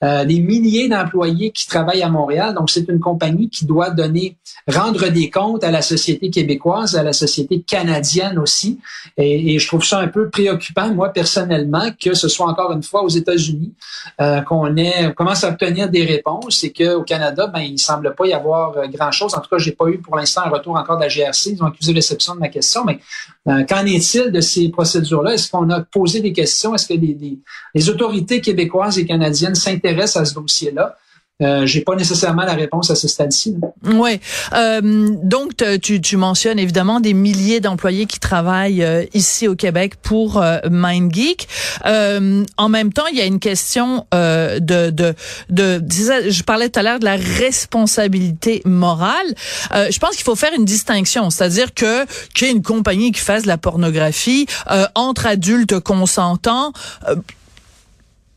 euh, 0.04 0.26
des 0.26 0.40
milliers 0.40 0.88
d'employés 0.88 1.52
qui 1.52 1.68
travaillent 1.68 2.04
à 2.04 2.10
Montréal. 2.10 2.56
Donc, 2.56 2.70
c'est 2.70 2.88
une 2.88 3.00
compagnie 3.00 3.50
qui 3.50 3.66
doit 3.66 3.90
donner, 3.90 4.38
rendre 4.68 5.10
des 5.10 5.30
comptes 5.30 5.64
à 5.64 5.72
la 5.72 5.82
société 5.82 6.30
québécoise, 6.30 6.96
à 6.96 7.04
la 7.04 7.14
société 7.14 7.62
canadienne 7.62 8.40
aussi. 8.40 8.80
Et, 9.18 9.56
et 9.56 9.60
je 9.60 9.68
trouve 9.68 9.84
ça 9.84 10.00
un 10.00 10.08
peu 10.08 10.30
préoccupant, 10.30 10.94
moi, 10.94 11.10
personnellement, 11.10 11.90
que 12.02 12.14
ce 12.14 12.28
soit 12.28 12.48
encore 12.48 12.72
une 12.72 12.84
fois 12.84 13.04
aux 13.04 13.10
États-Unis 13.10 13.74
euh, 14.22 14.42
qu'on 14.42 14.74
commence 15.16 15.44
à 15.44 15.50
obtenir 15.50 15.90
des 15.90 16.06
réponses 16.06 16.64
et 16.64 16.72
qu'au 16.72 17.04
Canada, 17.04 17.48
ben, 17.48 17.62
il 17.62 17.80
semble 17.80 18.16
pas 18.16 18.26
y 18.26 18.34
avoir 18.34 18.78
euh, 18.78 18.88
grand-chose. 18.88 19.34
En 19.34 19.40
tout 19.40 19.50
cas, 19.50 19.58
j'ai 19.58 19.72
pas 19.72 19.88
eu 19.88 19.98
pour 19.98 20.16
l'instant 20.16 20.42
un 20.46 20.50
retour 20.50 20.76
encore 20.76 20.98
de 20.98 21.04
la 21.04 21.10
GRC. 21.10 21.52
Ils 21.52 21.64
ont 21.64 21.68
accusé 21.68 21.94
réception 21.94 22.36
de 22.36 22.40
ma 22.40 22.50
question, 22.50 22.84
mais 22.86 23.00
euh, 23.48 23.64
qu'en 23.64 23.86
est-il 23.86 24.32
de 24.32 24.42
ces 24.42 24.70
procédures-là? 24.70 25.34
Est-ce 25.34 25.50
qu'on 25.50 25.70
a 25.70 25.82
posé 25.82 26.22
des 26.22 26.34
questions? 26.34 26.76
Est-ce 26.76 26.88
que 26.88 26.94
les, 26.94 27.18
les, 27.20 27.40
les 27.74 27.90
autorités 27.90 28.42
québécoises 28.42 28.98
et 29.00 29.06
canadiennes 29.06 29.56
s'intéressent 29.56 29.89
à 29.98 30.26
ce 30.26 30.34
dossier-là. 30.34 30.98
Euh, 31.42 31.66
j'ai 31.66 31.80
pas 31.82 31.96
nécessairement 31.96 32.44
la 32.44 32.54
réponse 32.54 32.92
à 32.92 32.96
ce 32.96 33.08
stade-ci. 33.08 33.56
Oui. 33.86 34.20
Euh, 34.52 34.82
donc, 35.24 35.52
tu, 35.82 36.02
tu, 36.02 36.18
mentionnes 36.18 36.60
évidemment 36.60 37.00
des 37.00 37.14
milliers 37.14 37.62
d'employés 37.62 38.08
qui 38.08 38.20
travaillent 38.20 38.84
euh, 38.84 39.06
ici 39.14 39.48
au 39.48 39.56
Québec 39.56 39.96
pour 40.02 40.44
MindGeek. 40.70 41.48
En 41.86 42.70
même 42.70 42.92
temps, 42.92 43.06
il 43.12 43.18
y 43.18 43.22
a 43.22 43.26
une 43.26 43.40
question 43.40 44.06
de, 44.12 44.60
de, 44.90 45.16
de, 45.50 45.82
je 45.90 46.44
parlais 46.44 46.70
tout 46.70 46.80
à 46.80 46.84
l'heure 46.84 47.00
de 47.00 47.06
la 47.06 47.16
responsabilité 47.16 48.62
morale. 48.66 49.34
je 49.72 49.98
pense 49.98 50.16
qu'il 50.16 50.26
faut 50.26 50.36
faire 50.36 50.54
une 50.54 50.66
distinction, 50.66 51.30
c'est-à-dire 51.30 51.74
que 51.74 52.06
qu'il 52.34 52.48
y 52.48 52.50
ait 52.50 52.54
une 52.54 52.62
compagnie 52.62 53.12
qui 53.14 53.22
fasse 53.22 53.44
de 53.44 53.48
la 53.48 53.58
pornographie 53.58 54.46
entre 54.94 55.26
adultes 55.26 55.80
consentants 55.80 56.74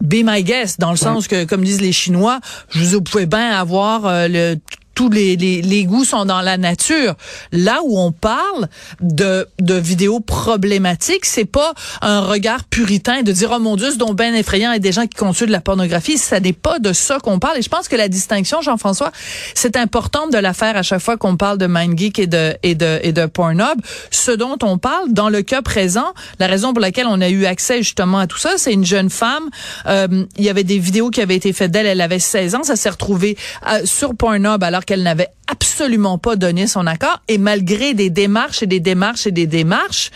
be 0.03 0.23
my 0.25 0.43
guest, 0.43 0.81
dans 0.81 0.91
le 0.91 0.97
sens 0.97 1.29
que, 1.29 1.45
comme 1.45 1.63
disent 1.63 1.81
les 1.81 1.93
Chinois, 1.93 2.41
je 2.71 2.85
vous 2.85 3.03
pouvez 3.03 3.27
bien 3.27 3.51
avoir 3.53 4.05
euh, 4.07 4.29
le 4.29 4.57
tous 4.95 5.09
les, 5.09 5.37
les, 5.37 5.63
les, 5.63 5.85
goûts 5.85 6.05
sont 6.05 6.25
dans 6.25 6.41
la 6.41 6.57
nature. 6.59 7.15
Là 7.51 7.81
où 7.85 7.99
on 7.99 8.13
parle 8.13 8.69
de, 9.01 9.49
de 9.61 9.75
vidéos 9.75 10.21
problématiques, 10.21 11.25
c'est 11.25 11.45
pas 11.45 11.73
un 12.01 12.21
regard 12.21 12.65
puritain 12.65 13.23
de 13.23 13.33
dire 13.33 13.51
oh 13.55 13.59
mon 13.59 13.77
Dieu, 13.77 13.91
c'est 13.91 13.99
donc 13.99 14.17
bien 14.17 14.35
effrayant 14.35 14.73
et 14.73 14.81
des 14.81 14.93
gens 14.93 15.07
qui 15.07 15.17
consultent 15.17 15.49
de 15.49 15.53
la 15.53 15.61
pornographie. 15.61 16.19
Ça 16.19 16.41
n'est 16.41 16.53
pas 16.53 16.79
de 16.79 16.93
ça 16.93 17.19
qu'on 17.19 17.39
parle. 17.39 17.59
Et 17.59 17.63
je 17.63 17.69
pense 17.69 17.89
que 17.89 17.97
la 17.97 18.09
distinction, 18.09 18.61
Jean-François, 18.61 19.13
c'est 19.55 19.77
important 19.77 20.29
de 20.29 20.39
la 20.39 20.53
faire 20.53 20.77
à 20.77 20.83
chaque 20.83 21.01
fois 21.01 21.17
qu'on 21.17 21.37
parle 21.37 21.59
de 21.59 21.67
MindGeek 21.67 22.19
et 22.19 22.27
de 22.27 22.55
et 22.63 22.75
de 22.75 23.01
et 23.03 23.13
de 23.13 23.27
Pornhub. 23.27 23.81
Ce 24.11 24.31
dont 24.31 24.57
on 24.63 24.79
parle 24.79 25.13
dans 25.13 25.29
le 25.29 25.43
cas 25.43 25.63
présent, 25.63 26.13
la 26.39 26.47
raison 26.47 26.73
pour 26.73 26.81
laquelle 26.81 27.07
on 27.09 27.21
a 27.21 27.29
eu 27.29 27.47
accès 27.47 27.79
justement 27.79 28.19
à 28.19 28.27
tout 28.27 28.39
ça, 28.39 28.51
c'est 28.57 28.73
une 28.73 28.85
jeune 28.85 29.11
femme. 29.11 29.49
Euh, 29.87 30.25
il 30.37 30.45
y 30.45 30.51
avait 30.51 30.65
des 30.65 30.79
vidéos 30.79 31.11
qui 31.11 31.21
avaient 31.21 31.37
été 31.37 31.53
faites 31.53 31.71
d'elle. 31.71 31.87
Elle 31.87 32.01
avait 32.01 32.19
16 32.19 32.55
ans. 32.55 32.63
Ça 32.63 32.77
s'est 32.77 32.91
retrouvé 32.91 33.37
euh, 33.69 33.85
sur 33.85 34.15
Pornhub 34.15 34.63
alors 34.63 34.82
qu'elle 34.85 35.03
n'avait 35.03 35.29
absolument 35.49 36.19
pas 36.19 36.37
donné 36.37 36.67
son 36.67 36.87
accord 36.87 37.21
et 37.29 37.39
malgré 37.39 37.95
des 37.95 38.11
démarches 38.11 38.63
et 38.63 38.67
des 38.67 38.81
démarches 38.81 39.27
et 39.27 39.33
des 39.33 39.47
démarches, 39.47 40.11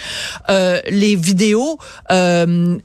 euh, 0.49 0.81
les 0.89 1.17
vidéos 1.17 1.79
euh, 2.11 2.79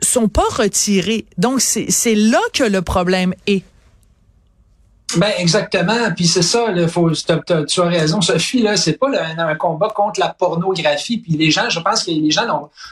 sont 0.00 0.28
pas 0.28 0.48
retirées. 0.50 1.26
Donc 1.38 1.60
c'est 1.60 2.14
là 2.14 2.40
que 2.52 2.64
le 2.64 2.82
problème 2.82 3.34
est. 3.46 3.64
Ben 5.16 5.32
exactement, 5.38 6.10
puis 6.14 6.26
c'est 6.26 6.42
ça. 6.42 6.70
Là, 6.70 6.88
faut, 6.88 7.10
tu 7.10 7.80
as 7.80 7.84
raison, 7.84 8.20
Sophie. 8.20 8.62
Là, 8.62 8.76
c'est 8.76 8.98
pas 8.98 9.08
un, 9.38 9.54
combat 9.54 9.88
contre 9.88 10.20
la 10.20 10.28
pornographie. 10.28 11.18
Puis 11.18 11.32
les 11.32 11.50
gens, 11.50 11.68
je 11.68 11.80
pense 11.80 12.04
que 12.04 12.10
les 12.10 12.30
gens 12.30 12.46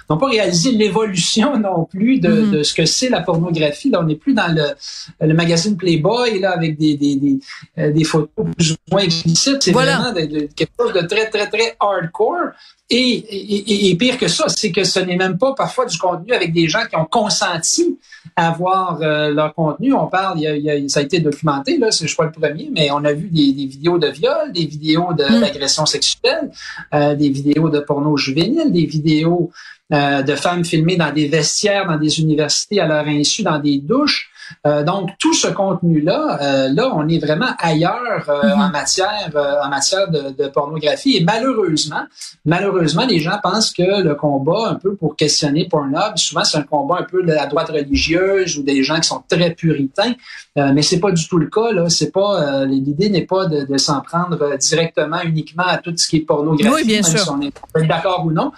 n'ont 0.08 0.18
pas 0.18 0.28
réalisé 0.28 0.72
l'évolution 0.72 1.58
non 1.58 1.84
plus 1.84 2.20
de, 2.20 2.28
mm-hmm. 2.28 2.50
de 2.50 2.62
ce 2.62 2.74
que 2.74 2.86
c'est 2.86 3.08
la 3.08 3.20
pornographie. 3.20 3.90
Là, 3.90 4.00
on 4.00 4.04
n'est 4.04 4.16
plus 4.16 4.34
dans 4.34 4.52
le, 4.54 4.74
le 5.20 5.34
magazine 5.34 5.76
Playboy 5.76 6.40
là 6.40 6.52
avec 6.52 6.78
des 6.78 6.96
des, 6.96 7.16
des, 7.16 7.38
euh, 7.78 7.92
des 7.92 8.04
photos 8.04 8.46
plus 8.56 8.72
ou 8.72 8.76
moins 8.90 9.02
explicites. 9.02 9.62
C'est 9.62 9.72
vraiment 9.72 10.12
quelque 10.12 10.72
chose 10.78 10.92
de 10.92 11.00
très 11.00 11.28
très 11.30 11.48
très 11.48 11.76
hardcore. 11.80 12.52
Et, 12.94 12.98
et, 12.98 13.88
et, 13.88 13.96
pire 13.96 14.18
que 14.18 14.28
ça, 14.28 14.44
c'est 14.48 14.70
que 14.70 14.84
ce 14.84 15.00
n'est 15.00 15.16
même 15.16 15.38
pas 15.38 15.54
parfois 15.54 15.86
du 15.86 15.96
contenu 15.96 16.34
avec 16.34 16.52
des 16.52 16.68
gens 16.68 16.84
qui 16.88 16.94
ont 16.94 17.06
consenti 17.06 17.98
à 18.36 18.50
voir 18.50 19.00
euh, 19.00 19.30
leur 19.30 19.54
contenu. 19.54 19.94
On 19.94 20.08
parle, 20.08 20.40
il 20.40 20.60
y 20.60 20.70
a, 20.70 20.88
ça 20.90 21.00
a 21.00 21.02
été 21.02 21.18
documenté, 21.20 21.78
là, 21.78 21.88
je 21.90 22.06
suis 22.06 22.14
pas 22.14 22.24
le 22.24 22.32
premier, 22.32 22.68
mais 22.70 22.90
on 22.90 23.02
a 23.04 23.14
vu 23.14 23.30
des, 23.30 23.54
des 23.54 23.64
vidéos 23.64 23.96
de 23.96 24.08
viol, 24.08 24.52
des 24.52 24.66
vidéos 24.66 25.10
mm. 25.12 25.40
d'agression 25.40 25.86
sexuelle, 25.86 26.50
euh, 26.92 27.14
des 27.14 27.30
vidéos 27.30 27.70
de 27.70 27.80
porno 27.80 28.14
juvénile, 28.18 28.70
des 28.70 28.84
vidéos 28.84 29.50
euh, 29.92 30.22
de 30.22 30.34
femmes 30.34 30.64
filmées 30.64 30.96
dans 30.96 31.12
des 31.12 31.28
vestiaires, 31.28 31.86
dans 31.86 31.98
des 31.98 32.20
universités 32.20 32.80
à 32.80 32.86
leur 32.86 33.06
insu, 33.06 33.42
dans 33.42 33.58
des 33.58 33.78
douches. 33.78 34.32
Euh, 34.66 34.82
donc 34.82 35.10
tout 35.18 35.34
ce 35.34 35.48
contenu-là, 35.48 36.38
euh, 36.40 36.68
là, 36.72 36.92
on 36.94 37.08
est 37.08 37.18
vraiment 37.18 37.50
ailleurs 37.58 38.28
euh, 38.28 38.42
mm-hmm. 38.42 38.66
en 38.66 38.70
matière 38.70 39.30
en 39.62 39.68
matière 39.68 40.10
de, 40.10 40.30
de, 40.30 40.48
pornographie. 40.48 41.16
Et 41.16 41.24
malheureusement, 41.24 42.02
malheureusement, 42.44 43.06
les 43.06 43.18
gens 43.18 43.38
pensent 43.42 43.72
que 43.72 44.02
le 44.02 44.14
combat, 44.14 44.68
un 44.68 44.74
peu 44.74 44.94
pour 44.94 45.16
questionner 45.16 45.68
Pornhub, 45.68 46.16
souvent 46.16 46.44
c'est 46.44 46.58
un 46.58 46.62
combat 46.62 46.98
un 47.00 47.04
peu 47.04 47.22
de 47.22 47.32
la 47.32 47.46
droite 47.46 47.70
religieuse 47.70 48.58
ou 48.58 48.62
des 48.62 48.82
gens 48.82 49.00
qui 49.00 49.08
sont 49.08 49.22
très 49.28 49.52
puritains. 49.52 50.14
mais 50.56 50.82
c'est 50.82 51.00
pas 51.00 51.12
du 51.12 51.26
tout 51.26 51.38
le 51.38 51.46
cas. 51.46 51.72
Là, 51.72 51.88
c'est 51.88 52.10
pas 52.10 52.64
l'idée 52.64 53.08
n'est 53.08 53.26
pas 53.26 53.46
de, 53.46 53.64
de 53.64 53.78
s'en 53.78 54.00
prendre 54.00 54.56
directement 54.56 55.20
uniquement 55.22 55.64
à 55.66 55.78
tout 55.78 55.92
ce 55.96 56.08
qui 56.08 56.16
est 56.16 56.20
pornographie, 56.20 56.74
oui, 56.74 56.84
bien 56.84 57.02
sûr. 57.02 57.18
si 57.18 57.30
on 57.30 57.40
est 57.40 57.86
d'accord 57.86 58.24
ou 58.26 58.32
non. 58.32 58.52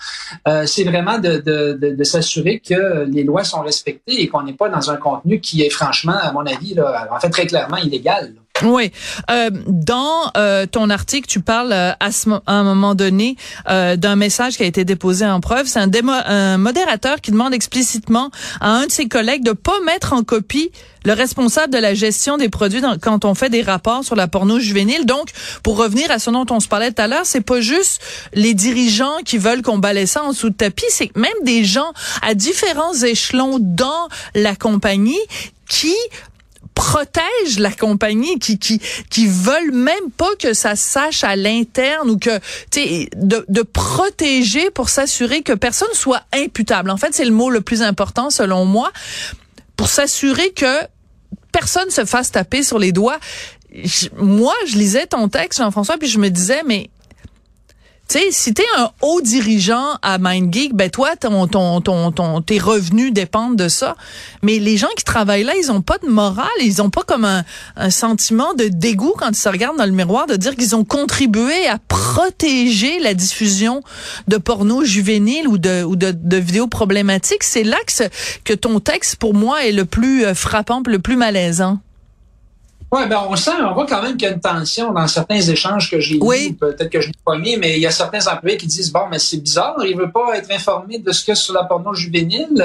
c'est 0.67 0.85
vraiment 0.85 1.19
de, 1.25 2.05
s'assurer 2.05 2.61
que 2.61 3.05
les 3.05 3.25
lois 3.25 3.45
sont 3.45 3.63
respectées 3.63 4.23
et 4.23 4.29
qu'on 4.29 4.43
n'est 4.43 4.55
pas 4.55 4.69
dans 4.69 4.91
un 4.91 4.97
contenu 4.97 5.41
qui 5.41 5.63
est 5.63 5.71
franchement, 5.71 6.19
à 6.21 6.33
mon 6.33 6.47
avis, 6.47 6.75
là, 6.75 7.09
en 7.11 7.21
fait, 7.21 7.31
très 7.31 7.47
clairement 7.47 7.79
illégal. 7.79 8.35
Oui. 8.63 8.93
Euh, 9.31 9.51
dans 9.67 10.31
euh, 10.37 10.67
ton 10.67 10.89
article, 10.89 11.27
tu 11.27 11.41
parles 11.41 11.73
euh, 11.73 11.91
à, 11.99 12.11
un 12.47 12.63
moment 12.63 12.95
donné 12.95 13.37
euh, 13.69 13.97
d'un 13.97 14.15
message 14.15 14.57
qui 14.57 14.63
a 14.63 14.67
été 14.67 14.85
déposé 14.85 15.27
en 15.27 15.41
preuve. 15.41 15.67
C'est 15.67 15.81
un, 15.81 15.91
un, 16.09 16.57
modérateur 16.57 17.21
qui 17.21 17.33
demande 17.33 17.53
explicitement 17.53 18.31
à 18.61 18.71
un 18.71 18.87
de 18.87 18.93
ses 18.93 19.09
collègues 19.09 19.43
de 19.43 19.53
pas 19.53 19.81
mettre 19.85 20.13
en 20.13 20.23
copie 20.23 20.71
le 21.05 21.13
responsable 21.15 21.73
de 21.73 21.79
la 21.79 21.95
gestion 21.95 22.37
des 22.37 22.49
produits 22.49 22.81
quand 23.03 23.25
on 23.25 23.35
fait 23.35 23.51
des 23.51 23.61
rapports 23.61 24.05
sur 24.05 24.15
la 24.15 24.29
porno 24.29 24.61
juvénile. 24.61 25.05
Donc, 25.05 25.31
pour 25.65 25.77
revenir 25.77 26.11
à 26.13 26.21
ce 26.21 26.31
dont 26.31 26.47
on 26.51 26.61
se 26.61 26.69
parlait 26.69 26.93
tout 26.93 27.03
à 27.03 27.09
l'heure, 27.09 27.27
c'est 27.27 27.41
pas 27.41 27.61
juste 27.61 28.01
les 28.35 28.55
dirigeants 28.55 29.19
qui 29.25 29.37
veulent 29.37 29.63
qu'on 29.63 29.79
balaie 29.79 30.07
ça 30.07 30.23
en 30.23 30.31
dessous 30.31 30.51
de 30.51 30.55
tapis, 30.55 30.87
c'est 30.91 31.15
même 31.17 31.33
des 31.43 31.65
gens 31.65 31.93
à 32.23 32.35
différents 32.35 32.95
échelons 32.95 33.59
dans 33.61 34.09
la 34.35 34.55
compagnie 34.55 35.19
qui 35.69 35.95
protègent 36.75 37.59
la 37.59 37.73
compagnie, 37.73 38.39
qui 38.39 38.59
qui 38.59 38.81
qui 39.11 39.27
veulent 39.27 39.73
même 39.73 40.11
pas 40.17 40.35
que 40.39 40.55
ça 40.55 40.77
sache 40.77 41.25
à 41.25 41.37
l'interne 41.37 42.11
ou 42.11 42.19
que 42.19 42.39
tu 42.71 43.09
de, 43.17 43.45
de 43.49 43.63
protéger 43.63 44.71
pour 44.71 44.89
s'assurer 44.89 45.43
que 45.43 45.53
personne 45.53 45.93
soit 45.93 46.23
imputable. 46.33 46.91
En 46.91 46.97
fait, 46.97 47.15
c'est 47.15 47.25
le 47.25 47.31
mot 47.31 47.51
le 47.51 47.61
plus 47.61 47.83
important 47.83 48.31
selon 48.31 48.65
moi 48.65 48.93
pour 49.77 49.89
s'assurer 49.89 50.51
que 50.51 50.87
personne 51.53 51.91
se 51.91 52.05
fasse 52.05 52.33
taper 52.33 52.63
sur 52.63 52.79
les 52.79 52.93
doigts. 52.93 53.19
moi, 54.17 54.55
je 54.67 54.77
lisais 54.77 55.07
ton 55.07 55.29
texte, 55.29 55.59
Jean-François, 55.59 55.99
puis 55.99 56.09
je 56.09 56.19
me 56.19 56.29
disais, 56.29 56.63
mais 56.67 56.91
tu 58.09 58.19
sais, 58.19 58.27
si 58.31 58.53
t'es 58.53 58.65
un 58.77 58.91
haut 59.01 59.21
dirigeant 59.23 59.99
à 60.03 60.19
MindGeek, 60.19 60.75
ben 60.75 60.91
toi, 60.91 61.17
ton, 61.17 61.47
ton, 61.47 61.81
ton, 61.81 62.13
ton, 62.13 62.43
tes 62.43 62.59
revenus 62.59 63.13
dépendent 63.13 63.57
de 63.57 63.69
ça. 63.69 63.97
Mais 64.43 64.59
les 64.59 64.77
gens 64.77 64.89
qui 64.97 65.05
travaillent 65.05 65.45
là, 65.45 65.55
ils 65.57 65.73
ont 65.73 65.81
pas 65.81 65.97
de 65.99 66.09
morale, 66.09 66.47
ils 66.61 66.83
ont 66.83 66.91
pas 66.91 67.03
comme 67.03 67.25
un, 67.25 67.45
un 67.77 67.91
sentiment 67.91 68.53
de 68.55 68.69
dégoût 68.69 69.15
quand 69.17 69.31
ils 69.31 69.37
se 69.37 69.49
regardent 69.49 69.79
dans 69.79 69.87
le 69.87 69.93
miroir 69.93 70.27
de 70.27 70.37
dire 70.37 70.55
qu'ils 70.55 70.77
ont 70.77 70.85
contribué 70.85 71.67
à 71.67 71.79
protéger 71.89 72.99
la 73.01 73.15
diffusion 73.15 73.83
de 74.29 74.37
porno 74.37 74.85
juvénile 74.85 75.49
ou 75.49 75.57
de, 75.57 75.83
ou 75.83 75.97
de, 75.97 76.13
de 76.13 76.37
vidéos 76.37 76.69
problématiques. 76.69 77.43
C'est 77.43 77.65
là 77.65 77.79
que, 77.87 78.05
que 78.45 78.53
ton 78.53 78.81
texte, 78.81 79.17
pour 79.17 79.33
moi, 79.33 79.65
est 79.65 79.73
le 79.73 79.87
plus 79.87 80.25
euh, 80.25 80.35
frappant, 80.35 80.83
le 80.87 80.99
plus 80.99 81.17
malaisant. 81.17 81.79
Oui, 82.95 83.09
ben 83.09 83.25
on 83.29 83.35
sent, 83.35 83.51
on 83.69 83.75
voit 83.75 83.87
quand 83.87 84.03
même 84.03 84.17
qu'il 84.17 84.29
y 84.29 84.31
a 84.31 84.35
une 84.35 84.41
tension 84.41 84.93
dans 84.93 85.09
certains 85.09 85.41
échanges 85.41 85.91
que 85.91 85.99
j'ai 85.99 86.17
oui. 86.21 86.53
peut-être 86.53 86.91
que 86.91 87.01
je 87.01 87.09
n'ai 87.09 87.15
pas 87.25 87.37
mis, 87.37 87.57
mais 87.57 87.75
il 87.75 87.81
y 87.81 87.87
a 87.87 87.91
certains 87.91 88.25
employés 88.29 88.57
qui 88.57 88.69
disent 88.69 88.93
bon, 88.93 89.09
mais 89.11 89.19
c'est 89.19 89.39
bizarre, 89.39 89.75
il 89.85 89.97
veut 89.97 90.13
pas 90.13 90.37
être 90.37 90.49
informé 90.53 90.99
de 91.01 91.11
ce 91.11 91.25
que 91.25 91.35
sur 91.35 91.55
la 91.55 91.65
porno 91.65 91.93
juvénile, 91.93 92.63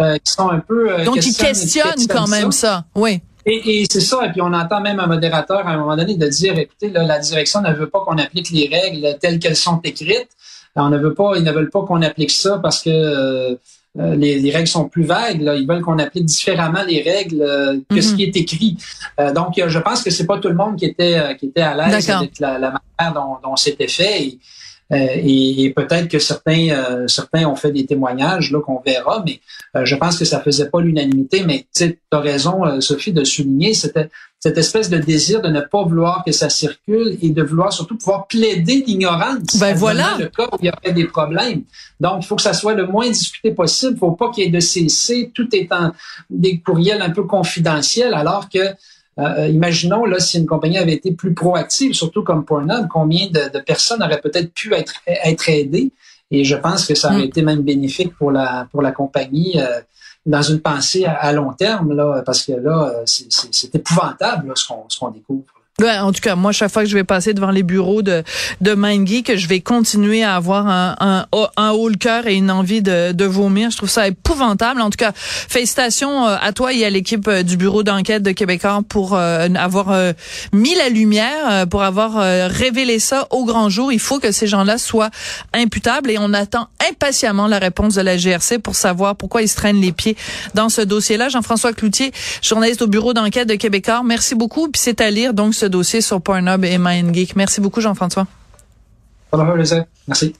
euh, 0.00 0.16
qui 0.18 0.32
sont 0.32 0.48
un 0.48 0.60
peu 0.60 0.92
euh, 0.92 1.04
donc 1.04 1.16
ils 1.26 1.34
questionnent 1.34 2.06
quand 2.08 2.28
même 2.28 2.52
ça, 2.52 2.84
oui. 2.94 3.20
Et, 3.46 3.80
et 3.80 3.86
c'est 3.90 4.00
ça, 4.00 4.24
et 4.24 4.30
puis 4.30 4.42
on 4.42 4.52
entend 4.52 4.80
même 4.80 5.00
un 5.00 5.08
modérateur 5.08 5.66
à 5.66 5.70
un 5.70 5.78
moment 5.78 5.96
donné 5.96 6.14
de 6.14 6.28
dire, 6.28 6.56
écoutez, 6.56 6.90
la 6.90 7.18
direction 7.18 7.60
ne 7.60 7.72
veut 7.72 7.88
pas 7.88 8.00
qu'on 8.06 8.18
applique 8.18 8.50
les 8.50 8.68
règles 8.68 9.18
telles 9.18 9.40
qu'elles 9.40 9.56
sont 9.56 9.80
écrites. 9.82 10.28
On 10.76 10.90
ne 10.90 10.98
veut 10.98 11.14
pas, 11.14 11.32
ils 11.34 11.42
ne 11.42 11.50
veulent 11.50 11.70
pas 11.70 11.82
qu'on 11.82 12.02
applique 12.02 12.30
ça 12.30 12.60
parce 12.62 12.80
que 12.80 13.58
euh, 13.98 14.14
les, 14.14 14.50
règles 14.50 14.68
sont 14.68 14.88
plus 14.88 15.04
vagues. 15.04 15.40
Là. 15.40 15.54
Ils 15.56 15.66
veulent 15.66 15.82
qu'on 15.82 15.98
applique 15.98 16.24
différemment 16.24 16.82
les 16.86 17.02
règles 17.02 17.42
euh, 17.42 17.78
que 17.88 18.00
ce 18.00 18.10
mhm. 18.10 18.16
qui 18.16 18.22
est 18.24 18.36
écrit. 18.36 18.76
Euh, 19.20 19.32
donc, 19.32 19.54
je 19.66 19.78
pense 19.78 20.02
que 20.02 20.10
c'est 20.10 20.26
pas 20.26 20.38
tout 20.38 20.48
le 20.48 20.54
monde 20.54 20.76
qui 20.76 20.84
était 20.84 21.36
qui 21.38 21.46
était 21.46 21.62
à 21.62 21.74
l'aise 21.74 22.08
avec 22.10 22.38
la, 22.38 22.58
manière 22.58 23.14
dont, 23.14 23.38
dont 23.42 23.56
c'était 23.56 23.88
fait. 23.88 24.22
Et, 24.22 24.38
et, 24.90 25.72
peut-être 25.76 26.08
que 26.08 26.18
certains 26.18 27.06
certains 27.08 27.46
ont 27.46 27.56
fait 27.56 27.72
des 27.72 27.86
témoignages 27.86 28.50
là 28.50 28.60
qu'on 28.60 28.80
verra, 28.80 29.22
mais 29.26 29.40
je 29.84 29.94
pense 29.96 30.18
que 30.18 30.24
ça 30.24 30.40
faisait 30.40 30.70
pas 30.70 30.80
l'unanimité. 30.80 31.44
Mais 31.44 31.66
tu 31.74 31.98
as 32.10 32.20
raison, 32.20 32.80
Sophie, 32.80 33.12
de 33.12 33.24
souligner, 33.24 33.74
c'était 33.74 34.08
cette 34.40 34.56
espèce 34.56 34.88
de 34.88 34.98
désir 34.98 35.42
de 35.42 35.48
ne 35.48 35.60
pas 35.60 35.82
vouloir 35.82 36.22
que 36.24 36.30
ça 36.30 36.48
circule 36.48 37.18
et 37.20 37.30
de 37.30 37.42
vouloir 37.42 37.72
surtout 37.72 37.96
pouvoir 37.96 38.28
plaider 38.28 38.84
l'ignorance. 38.86 39.56
Ben 39.58 39.74
voilà. 39.74 40.16
Le 40.18 40.26
cas 40.26 40.46
où 40.52 40.56
il 40.62 40.66
y 40.66 40.70
aurait 40.70 40.94
des 40.94 41.06
problèmes. 41.06 41.64
Donc, 41.98 42.22
il 42.22 42.26
faut 42.26 42.36
que 42.36 42.42
ça 42.42 42.52
soit 42.52 42.74
le 42.74 42.86
moins 42.86 43.08
discuté 43.08 43.50
possible. 43.50 43.94
Il 43.96 43.98
faut 43.98 44.12
pas 44.12 44.30
qu'il 44.30 44.44
y 44.44 44.46
ait 44.46 44.50
de 44.50 44.60
CC. 44.60 45.32
Tout 45.34 45.48
étant 45.52 45.92
des 46.30 46.60
courriels 46.60 47.02
un 47.02 47.10
peu 47.10 47.24
confidentiels, 47.24 48.14
alors 48.14 48.48
que 48.48 48.60
euh, 49.18 49.48
imaginons 49.48 50.04
là 50.04 50.20
si 50.20 50.38
une 50.38 50.46
compagnie 50.46 50.78
avait 50.78 50.94
été 50.94 51.12
plus 51.12 51.34
proactive, 51.34 51.92
surtout 51.92 52.22
comme 52.22 52.44
Pornhub, 52.44 52.88
combien 52.88 53.28
de, 53.28 53.58
personnes 53.60 54.02
auraient 54.02 54.20
peut-être 54.20 54.52
pu 54.52 54.74
être 54.74 54.94
être 55.06 55.48
aidées? 55.48 55.90
Et 56.30 56.44
je 56.44 56.56
pense 56.56 56.86
que 56.86 56.94
ça 56.94 57.08
aurait 57.08 57.22
mm. 57.22 57.30
été 57.30 57.42
même 57.42 57.62
bénéfique 57.62 58.14
pour 58.16 58.30
la 58.30 58.68
pour 58.70 58.82
la 58.82 58.92
compagnie. 58.92 59.60
Euh, 59.60 59.80
dans 60.26 60.42
une 60.42 60.60
pensée 60.60 61.06
à, 61.06 61.32
long 61.32 61.54
terme, 61.54 61.94
là, 61.94 62.22
parce 62.26 62.44
que 62.44 62.52
là, 62.52 62.92
c'est 63.06 63.74
épouvantable 63.74 64.52
ce 64.54 64.98
qu'on 64.98 65.08
découvre. 65.08 65.44
Ouais, 65.80 65.96
en 65.96 66.10
tout 66.10 66.20
cas, 66.20 66.34
moi, 66.34 66.50
chaque 66.50 66.72
fois 66.72 66.82
que 66.82 66.88
je 66.88 66.94
vais 66.96 67.04
passer 67.04 67.34
devant 67.34 67.52
les 67.52 67.62
bureaux 67.62 68.02
de 68.02 68.24
de 68.60 68.74
MindGeek, 68.74 69.36
je 69.36 69.46
vais 69.46 69.60
continuer 69.60 70.24
à 70.24 70.34
avoir 70.34 70.66
un, 70.66 70.96
un, 70.98 71.26
un 71.56 71.70
haut 71.70 71.88
le 71.88 71.94
cœur 71.94 72.26
et 72.26 72.34
une 72.34 72.50
envie 72.50 72.82
de, 72.82 73.12
de 73.12 73.24
vomir. 73.24 73.70
Je 73.70 73.76
trouve 73.76 73.88
ça 73.88 74.08
épouvantable. 74.08 74.80
En 74.80 74.90
tout 74.90 74.96
cas, 74.96 75.12
félicitations 75.14 76.26
euh, 76.26 76.36
à 76.40 76.52
toi 76.52 76.72
et 76.72 76.84
à 76.84 76.90
l'équipe 76.90 77.28
euh, 77.28 77.44
du 77.44 77.56
bureau 77.56 77.84
d'enquête 77.84 78.24
de 78.24 78.32
Québécois 78.32 78.80
pour 78.88 79.14
euh, 79.14 79.46
avoir 79.54 79.94
mis 80.52 80.74
la 80.74 80.88
lumière, 80.88 81.68
pour 81.68 81.84
avoir 81.84 82.16
révélé 82.50 82.98
ça 82.98 83.28
au 83.30 83.44
grand 83.44 83.68
jour. 83.68 83.92
Il 83.92 84.00
faut 84.00 84.18
que 84.18 84.32
ces 84.32 84.48
gens-là 84.48 84.78
soient 84.78 85.10
imputables 85.54 86.10
et 86.10 86.18
on 86.18 86.32
attend 86.32 86.66
impatiemment 86.90 87.46
la 87.46 87.60
réponse 87.60 87.94
de 87.94 88.00
la 88.00 88.16
GRC 88.16 88.58
pour 88.58 88.74
savoir 88.74 89.14
pourquoi 89.14 89.42
ils 89.42 89.48
se 89.48 89.54
traînent 89.54 89.80
les 89.80 89.92
pieds 89.92 90.16
dans 90.54 90.68
ce 90.68 90.80
dossier-là. 90.80 91.28
Jean-François 91.28 91.72
Cloutier, 91.72 92.12
journaliste 92.42 92.82
au 92.82 92.88
bureau 92.88 93.14
d'enquête 93.14 93.48
de 93.48 93.54
Québécois, 93.54 94.02
merci 94.04 94.34
beaucoup. 94.34 94.68
Puis 94.68 94.80
c'est 94.82 95.00
à 95.00 95.10
lire 95.10 95.34
donc 95.34 95.54
dossier 95.68 96.00
sur 96.00 96.20
Pornhub 96.20 96.64
et 96.64 96.78
MindGeek. 96.78 97.36
Merci 97.36 97.60
beaucoup, 97.60 97.80
Jean-François. 97.80 98.26
Merci. 100.06 100.34